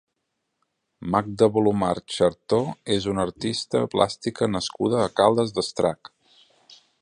Magda 1.15 1.49
Bolumar 1.57 1.91
Chertó 2.15 2.61
és 2.95 3.07
una 3.13 3.23
artista 3.29 3.83
plàstica 3.93 4.49
nascuda 4.55 5.03
a 5.05 5.13
Caldes 5.23 5.55
d'Estrac. 5.61 6.13